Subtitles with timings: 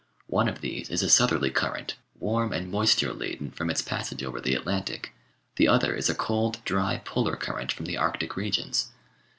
[0.25, 4.41] One of these is a southerly current, warm and moisture laden from its passage over
[4.41, 5.13] the Atlantic;
[5.57, 8.89] the other is a cold dry polar current from the Arctic regions.